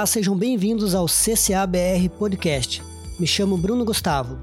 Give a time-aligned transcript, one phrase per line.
[0.00, 2.82] Olá, sejam bem-vindos ao CCABR Podcast.
[3.18, 4.38] Me chamo Bruno Gustavo.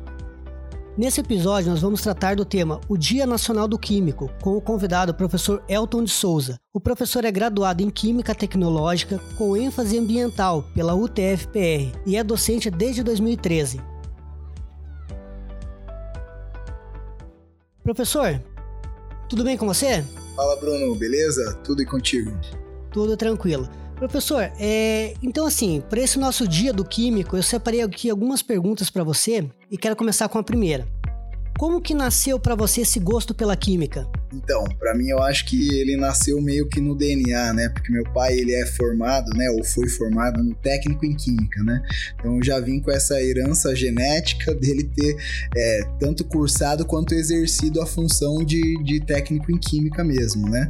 [0.95, 5.15] Nesse episódio, nós vamos tratar do tema O Dia Nacional do Químico, com o convidado
[5.15, 6.59] professor Elton de Souza.
[6.71, 12.69] O professor é graduado em Química Tecnológica com ênfase ambiental pela UTFPR e é docente
[12.69, 13.81] desde 2013.
[17.81, 18.39] Professor,
[19.27, 20.05] tudo bem com você?
[20.35, 21.55] Fala, Bruno, beleza?
[21.63, 22.31] Tudo e contigo?
[22.91, 23.67] Tudo tranquilo.
[23.97, 28.91] Professor, é, então assim, para esse nosso dia do químico, eu separei aqui algumas perguntas
[28.91, 30.87] para você e quero começar com a primeira.
[31.57, 34.07] Como que nasceu para você esse gosto pela química?
[34.33, 37.69] Então, para mim eu acho que ele nasceu meio que no DNA, né?
[37.69, 39.49] Porque meu pai ele é formado, né?
[39.51, 41.81] Ou foi formado no técnico em química, né?
[42.15, 45.15] Então eu já vim com essa herança genética dele ter
[45.55, 50.67] é, tanto cursado quanto exercido a função de, de técnico em química mesmo, né?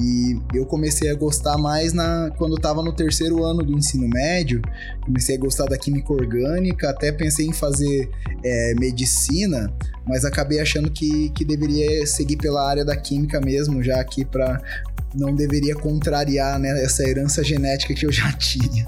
[0.00, 4.08] E eu comecei a gostar mais na quando eu tava no terceiro ano do ensino
[4.08, 4.62] médio,
[5.02, 8.08] comecei a gostar da química orgânica, até pensei em fazer
[8.42, 9.72] é, medicina,
[10.06, 14.60] mas acabei achando que, que deveria seguir pela área da química mesmo, já aqui para
[15.14, 18.86] não deveria contrariar né, essa herança genética que eu já tinha.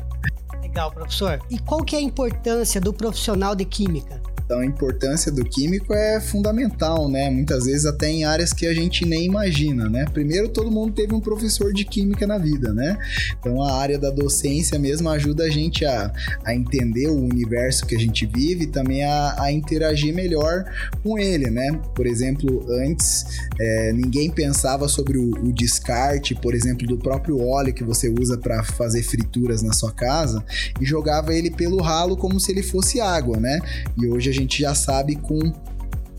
[0.61, 1.41] Legal, professor.
[1.51, 4.21] E qual que é a importância do profissional de química?
[4.47, 7.29] Então a importância do químico é fundamental, né?
[7.29, 10.07] Muitas vezes até em áreas que a gente nem imagina, né?
[10.13, 12.97] Primeiro, todo mundo teve um professor de química na vida, né?
[13.39, 16.13] Então a área da docência mesmo ajuda a gente a,
[16.45, 20.65] a entender o universo que a gente vive e também a, a interagir melhor
[21.03, 21.81] com ele, né?
[21.93, 23.25] Por exemplo, antes
[23.59, 28.39] é, ninguém pensava sobre o, o descarte, por exemplo, do próprio óleo que você usa
[28.39, 30.45] para fazer frituras na sua casa
[30.81, 33.59] e jogava ele pelo ralo como se ele fosse água, né?
[34.01, 35.39] E hoje a gente já sabe com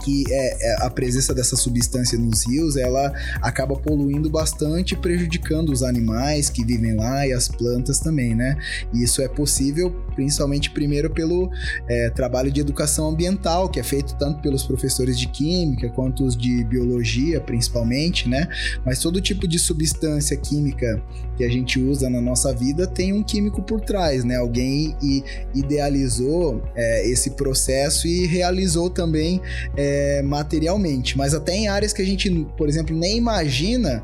[0.07, 5.83] que é, é, a presença dessa substância nos rios ela acaba poluindo bastante, prejudicando os
[5.83, 8.57] animais que vivem lá e as plantas também, né?
[8.93, 11.51] E isso é possível principalmente primeiro pelo
[11.89, 16.37] é, trabalho de educação ambiental que é feito tanto pelos professores de química quanto os
[16.37, 18.47] de biologia, principalmente, né?
[18.85, 21.03] Mas todo tipo de substância química
[21.35, 24.37] que a gente usa na nossa vida tem um químico por trás, né?
[24.37, 24.95] Alguém
[25.53, 29.41] idealizou é, esse processo e realizou também
[29.75, 34.03] é, é, materialmente, mas até em áreas que a gente, por exemplo, nem imagina,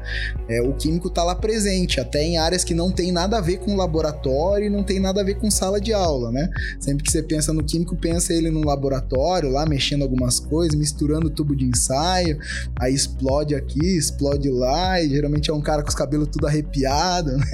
[0.49, 3.57] é, o químico está lá presente, até em áreas que não tem nada a ver
[3.57, 6.49] com laboratório e não tem nada a ver com sala de aula, né?
[6.79, 11.29] Sempre que você pensa no químico, pensa ele no laboratório, lá mexendo algumas coisas, misturando
[11.29, 12.39] tubo de ensaio,
[12.79, 17.31] aí explode aqui, explode lá, e geralmente é um cara com os cabelos tudo arrepiado,
[17.37, 17.45] né?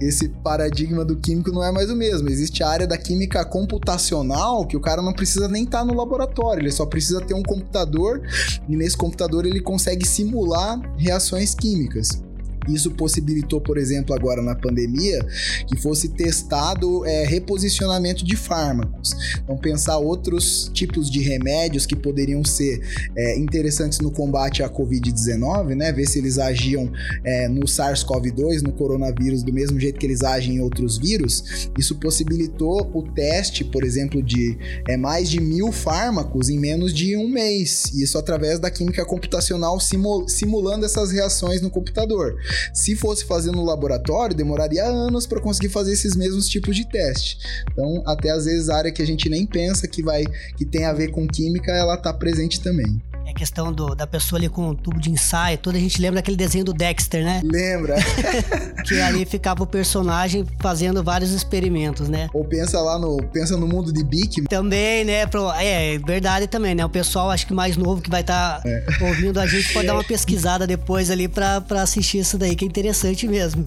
[0.00, 2.28] Esse paradigma do químico não é mais o mesmo.
[2.28, 5.94] Existe a área da química computacional que o cara não precisa nem estar tá no
[5.94, 8.22] laboratório, ele só precisa ter um computador
[8.68, 12.22] e nesse computador ele consegue simular reações químicas.
[12.68, 15.18] Isso possibilitou, por exemplo, agora na pandemia,
[15.66, 19.10] que fosse testado é, reposicionamento de fármacos.
[19.42, 22.80] Então, pensar outros tipos de remédios que poderiam ser
[23.16, 25.92] é, interessantes no combate à Covid-19, né?
[25.92, 26.90] Ver se eles agiam
[27.24, 31.68] é, no SARS-CoV-2, no coronavírus, do mesmo jeito que eles agem em outros vírus.
[31.78, 37.16] Isso possibilitou o teste, por exemplo, de é, mais de mil fármacos em menos de
[37.16, 37.92] um mês.
[37.94, 42.36] Isso através da química computacional simulando essas reações no computador.
[42.72, 47.38] Se fosse fazer no laboratório, demoraria anos para conseguir fazer esses mesmos tipos de teste.
[47.70, 50.24] Então, até às vezes a área que a gente nem pensa que vai
[50.56, 53.00] que tem a ver com química, ela tá presente também.
[53.36, 56.16] É questão do, da pessoa ali com o tubo de ensaio, toda a gente lembra
[56.16, 57.42] daquele desenho do Dexter, né?
[57.44, 57.96] Lembra.
[58.84, 62.28] que ali ficava o personagem fazendo vários experimentos, né?
[62.32, 64.42] Ou pensa lá no, pensa no mundo de Bic.
[64.48, 65.26] Também, né?
[65.26, 66.84] Pro, é, verdade também, né?
[66.84, 68.84] O pessoal, acho que mais novo que vai estar tá é.
[69.02, 72.68] ouvindo a gente pode dar uma pesquisada depois ali para assistir isso daí, que é
[72.68, 73.66] interessante mesmo.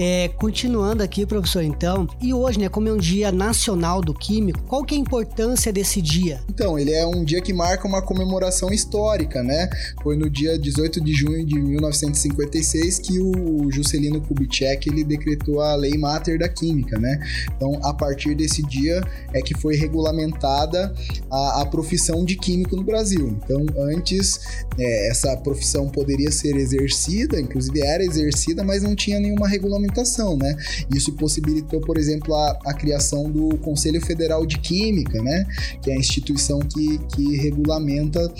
[0.00, 4.60] É, continuando aqui, professor, então, e hoje, né, como é um dia nacional do químico,
[4.60, 6.40] qual que é a importância desse dia?
[6.48, 9.68] Então, ele é um dia que marca uma comemoração histórica, né?
[10.00, 15.74] Foi no dia 18 de junho de 1956 que o Juscelino Kubitschek ele decretou a
[15.74, 17.18] Lei Mater da Química, né?
[17.56, 19.02] Então, a partir desse dia
[19.34, 20.94] é que foi regulamentada
[21.28, 23.36] a, a profissão de químico no Brasil.
[23.42, 24.38] Então, antes,
[24.78, 30.36] é, essa profissão poderia ser exercida, inclusive era exercida, mas não tinha nenhuma regulamentação regulamentação,
[30.36, 30.54] né?
[30.94, 35.44] Isso possibilitou, por exemplo, a, a criação do Conselho Federal de Química, né?
[35.82, 38.32] Que é a instituição que, que regulamenta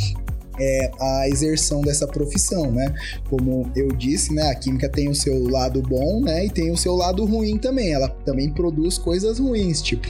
[0.59, 2.93] é, a exerção dessa profissão, né?
[3.29, 6.77] Como eu disse, né, a química tem o seu lado bom, né, e tem o
[6.77, 7.93] seu lado ruim também.
[7.93, 10.09] Ela também produz coisas ruins, tipo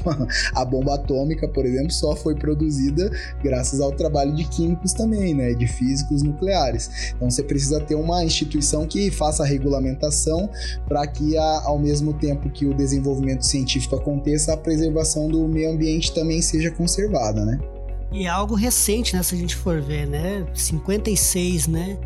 [0.55, 3.11] a bomba atômica, por exemplo, só foi produzida
[3.43, 7.13] graças ao trabalho de químicos também, né, de físicos nucleares.
[7.15, 10.49] Então você precisa ter uma instituição que faça a regulamentação
[10.87, 15.71] para que a, ao mesmo tempo que o desenvolvimento científico aconteça, a preservação do meio
[15.71, 17.59] ambiente também seja conservada, né?
[18.13, 20.47] E é algo recente, né, se a gente for ver, né?
[20.55, 21.99] 56, né?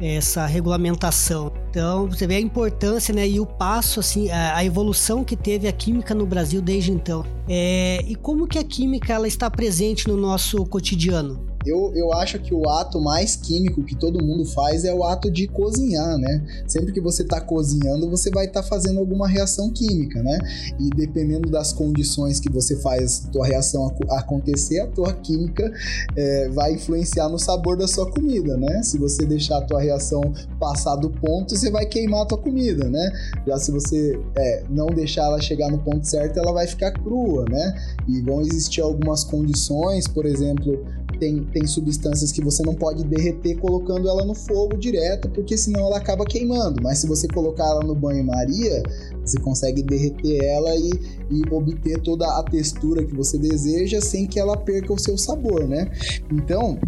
[0.00, 1.52] Essa regulamentação.
[1.70, 3.28] Então, você vê a importância, né?
[3.28, 7.24] E o passo, assim, a, evolução que teve a química no Brasil desde então.
[7.48, 11.53] É, e como que a química ela está presente no nosso cotidiano?
[11.66, 15.30] Eu, eu acho que o ato mais químico que todo mundo faz é o ato
[15.30, 16.44] de cozinhar, né?
[16.66, 20.38] Sempre que você está cozinhando, você vai estar tá fazendo alguma reação química, né?
[20.78, 25.72] E dependendo das condições que você faz a tua reação acontecer, a tua química
[26.16, 28.82] é, vai influenciar no sabor da sua comida, né?
[28.82, 30.22] Se você deixar a tua reação
[30.58, 33.10] passar do ponto, você vai queimar a tua comida, né?
[33.46, 37.44] Já se você é, não deixar ela chegar no ponto certo, ela vai ficar crua,
[37.50, 37.74] né?
[38.08, 40.84] E vão existir algumas condições, por exemplo,
[41.24, 45.86] tem, tem substâncias que você não pode derreter colocando ela no fogo direto, porque senão
[45.86, 46.82] ela acaba queimando.
[46.82, 48.82] Mas se você colocar ela no banho-maria,
[49.24, 50.90] você consegue derreter ela e,
[51.30, 55.66] e obter toda a textura que você deseja sem que ela perca o seu sabor,
[55.66, 55.90] né?
[56.30, 56.78] Então,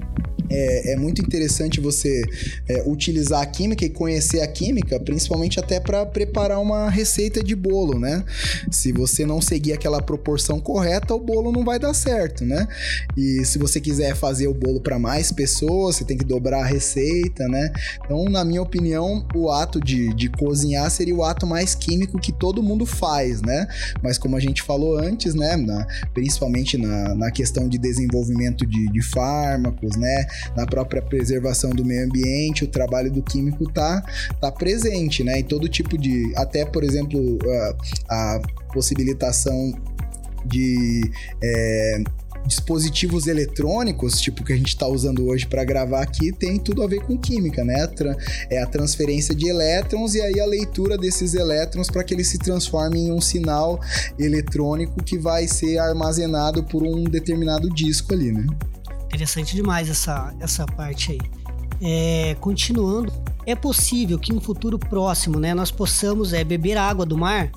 [0.50, 2.22] é, é muito interessante você
[2.68, 7.54] é, utilizar a química e conhecer a química, principalmente até para preparar uma receita de
[7.54, 8.24] bolo, né?
[8.70, 12.66] Se você não seguir aquela proporção correta, o bolo não vai dar certo, né?
[13.16, 16.66] E se você quiser fazer o bolo para mais pessoas, você tem que dobrar a
[16.66, 17.72] receita, né?
[18.04, 22.32] Então, na minha opinião, o ato de, de cozinhar seria o ato mais químico que
[22.32, 23.66] todo mundo faz, né?
[24.02, 25.56] Mas como a gente falou antes, né?
[25.56, 30.26] Na, principalmente na, na questão de desenvolvimento de, de fármacos, né?
[30.56, 34.02] Na própria preservação do meio ambiente, o trabalho do químico tá,
[34.40, 35.40] tá presente, né?
[35.40, 36.32] E todo tipo de.
[36.36, 37.38] Até, por exemplo,
[38.08, 38.40] a, a
[38.72, 39.72] possibilitação
[40.46, 41.10] de.
[41.42, 42.02] É,
[42.46, 46.86] dispositivos eletrônicos, tipo que a gente está usando hoje para gravar aqui, tem tudo a
[46.86, 47.86] ver com química, né?
[48.50, 52.38] É a transferência de elétrons e aí a leitura desses elétrons para que eles se
[52.38, 53.80] transformem em um sinal
[54.18, 58.46] eletrônico que vai ser armazenado por um determinado disco ali, né?
[59.06, 61.20] Interessante demais essa, essa parte aí.
[61.80, 63.12] É, continuando,
[63.44, 67.50] é possível que em um futuro próximo né, nós possamos é, beber água do mar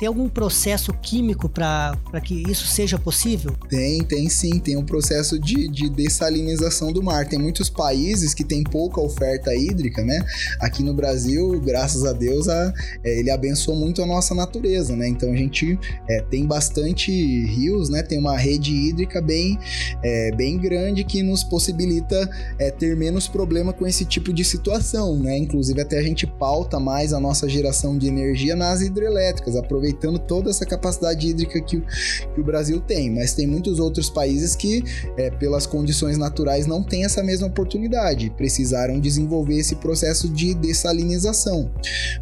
[0.00, 1.94] tem algum processo químico para
[2.24, 3.54] que isso seja possível?
[3.68, 4.58] Tem, tem sim.
[4.58, 7.28] Tem um processo de, de dessalinização do mar.
[7.28, 10.24] Tem muitos países que têm pouca oferta hídrica, né?
[10.58, 12.72] Aqui no Brasil, graças a Deus, a,
[13.04, 15.06] é, ele abençoou muito a nossa natureza, né?
[15.06, 18.02] Então a gente é, tem bastante rios, né?
[18.02, 19.58] Tem uma rede hídrica bem,
[20.02, 22.26] é, bem grande que nos possibilita
[22.58, 25.36] é, ter menos problema com esse tipo de situação, né?
[25.36, 30.50] Inclusive até a gente pauta mais a nossa geração de energia nas hidrelétricas aproveitando toda
[30.50, 33.10] essa capacidade hídrica que, que o Brasil tem.
[33.10, 34.82] Mas tem muitos outros países que,
[35.16, 38.30] é, pelas condições naturais, não têm essa mesma oportunidade.
[38.30, 41.70] Precisaram desenvolver esse processo de dessalinização.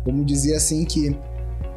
[0.04, 1.16] Vamos dizer assim que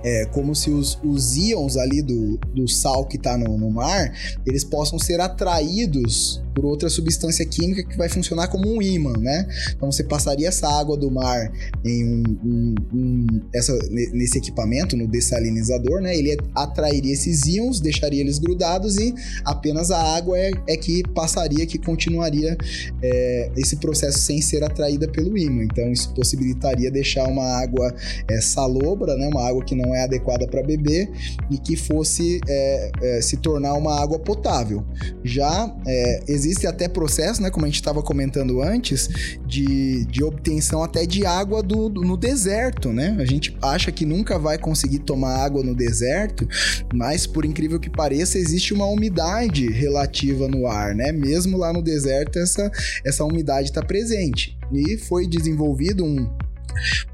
[0.03, 4.13] é como se os, os íons ali do, do sal que está no, no mar,
[4.45, 9.47] eles possam ser atraídos por outra substância química que vai funcionar como um ímã, né?
[9.75, 11.51] Então você passaria essa água do mar
[11.83, 16.15] em um, um, um essa, nesse equipamento, no dessalinizador, né?
[16.15, 19.13] Ele atrairia esses íons, deixaria eles grudados e
[19.45, 22.57] apenas a água é, é que passaria, que continuaria
[23.01, 25.63] é, esse processo sem ser atraída pelo ímã.
[25.63, 27.93] Então isso possibilitaria deixar uma água
[28.29, 29.27] é, salobra, né?
[29.27, 31.09] Uma água que não é adequada para beber
[31.49, 34.83] e que fosse é, é, se tornar uma água potável.
[35.23, 39.09] Já é, existe até processo, né, como a gente estava comentando antes,
[39.45, 43.15] de, de obtenção até de água do, do, no deserto, né?
[43.19, 46.47] A gente acha que nunca vai conseguir tomar água no deserto,
[46.93, 51.11] mas por incrível que pareça, existe uma umidade relativa no ar, né?
[51.11, 52.71] Mesmo lá no deserto, essa,
[53.05, 54.57] essa umidade está presente.
[54.71, 56.29] E foi desenvolvido um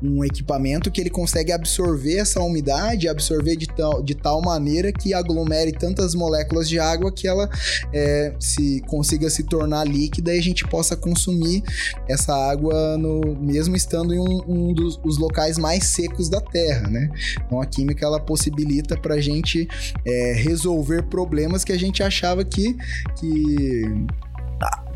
[0.02, 5.14] um equipamento que ele consegue absorver essa umidade, absorver de tal, de tal maneira que
[5.14, 7.50] aglomere tantas moléculas de água que ela
[7.94, 11.64] é, se consiga se tornar líquida e a gente possa consumir
[12.08, 16.88] essa água no, mesmo estando em um, um dos os locais mais secos da Terra,
[16.90, 17.10] né?
[17.46, 19.68] Então a química ela possibilita para a gente
[20.06, 22.76] é, resolver problemas que a gente achava que,
[23.20, 23.84] que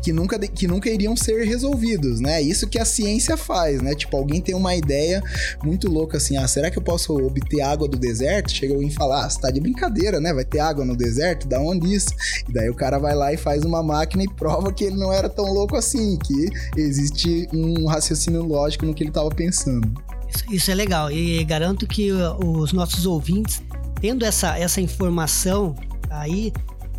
[0.02, 2.42] que nunca, que nunca iriam ser resolvidos, né?
[2.42, 3.94] Isso que a ciência faz, né?
[3.94, 5.22] Tipo, alguém tem uma ideia
[5.62, 8.50] muito louca assim, ah, será que eu posso obter água do deserto?
[8.50, 10.34] Chega alguém e fala, ah, você tá de brincadeira, né?
[10.34, 11.46] Vai ter água no deserto?
[11.46, 12.10] Da onde isso?
[12.48, 15.12] E daí o cara vai lá e faz uma máquina e prova que ele não
[15.12, 19.88] era tão louco assim, que existe um raciocínio lógico no que ele tava pensando.
[20.28, 23.62] Isso, isso é legal e garanto que os nossos ouvintes,
[24.00, 25.76] tendo essa, essa informação
[26.10, 26.52] aí,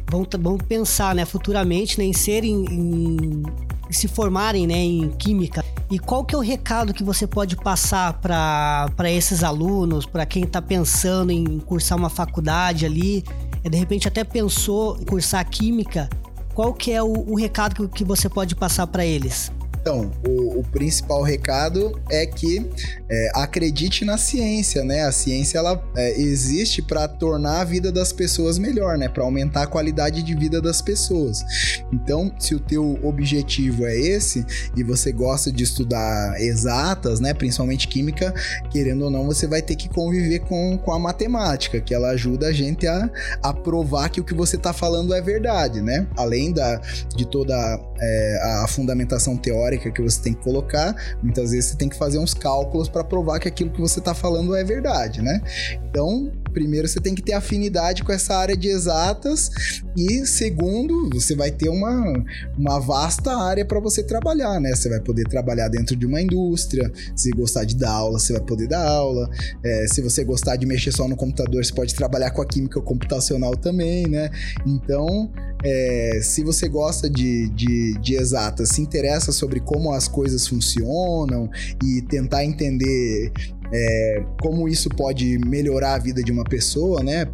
[0.09, 3.43] vão, vão pensar, né, futuramente, né, em serem, em,
[3.89, 5.63] se formarem, né, em química.
[5.89, 10.43] E qual que é o recado que você pode passar para esses alunos, para quem
[10.43, 13.23] está pensando em cursar uma faculdade ali,
[13.63, 16.09] é, de repente até pensou em cursar química,
[16.53, 19.51] qual que é o, o recado que, que você pode passar para eles?
[19.83, 22.65] Então, o, o, principal recado é que
[23.09, 25.03] é, acredite na ciência, né?
[25.03, 29.09] A ciência ela é, existe para tornar a vida das pessoas melhor, né?
[29.09, 31.43] Para aumentar a qualidade de vida das pessoas.
[31.91, 37.33] Então, se o teu objetivo é esse e você gosta de estudar exatas, né?
[37.33, 38.33] Principalmente química,
[38.71, 42.47] querendo ou não, você vai ter que conviver com, com a matemática, que ela ajuda
[42.47, 43.09] a gente a,
[43.43, 46.07] a provar que o que você está falando é verdade, né?
[46.15, 46.77] Além da,
[47.13, 47.53] de toda
[47.99, 51.97] é, a fundamentação teórica teórica que você tem que colocar, muitas vezes você tem que
[51.97, 55.41] fazer uns cálculos para provar que aquilo que você está falando é verdade, né?
[55.89, 59.49] Então, primeiro você tem que ter afinidade com essa área de exatas
[59.97, 62.13] e segundo, você vai ter uma,
[62.57, 64.75] uma vasta área para você trabalhar, né?
[64.75, 68.41] Você vai poder trabalhar dentro de uma indústria, se gostar de dar aula, você vai
[68.41, 69.29] poder dar aula.
[69.63, 72.81] É, se você gostar de mexer só no computador, você pode trabalhar com a química
[72.81, 74.29] computacional também, né?
[74.65, 75.31] Então,
[75.63, 81.49] é, se você gosta de, de, de exatas, se interessa sobre como as coisas funcionam
[81.83, 83.31] e tentar entender
[83.71, 87.25] é, como isso pode melhorar a vida de uma pessoa, né?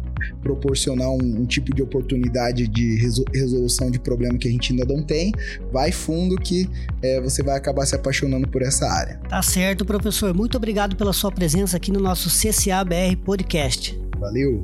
[0.42, 2.96] Proporcionar um, um tipo de oportunidade de
[3.34, 5.32] resolução de problema que a gente ainda não tem,
[5.70, 6.68] vai fundo que
[7.02, 9.20] é, você vai acabar se apaixonando por essa área.
[9.28, 10.32] Tá certo, professor.
[10.32, 14.00] Muito obrigado pela sua presença aqui no nosso CCABR Podcast.
[14.18, 14.62] Valeu.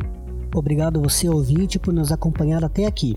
[0.54, 3.14] Obrigado você, ouvinte, por nos acompanhar até aqui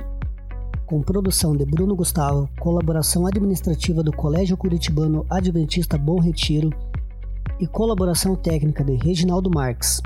[0.90, 6.72] com produção de Bruno Gustavo, colaboração administrativa do Colégio Curitibano Adventista Bom Retiro
[7.60, 10.02] e colaboração técnica de Reginaldo Marques.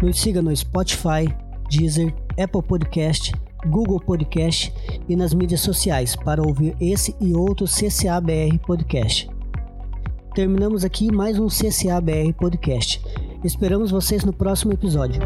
[0.00, 1.26] Nos siga no Spotify,
[1.68, 3.34] Deezer, Apple Podcast,
[3.66, 4.72] Google Podcast
[5.08, 9.28] e nas mídias sociais para ouvir esse e outros CCABR Podcast.
[10.32, 13.02] Terminamos aqui mais um CCABR Podcast.
[13.42, 15.20] Esperamos vocês no próximo episódio.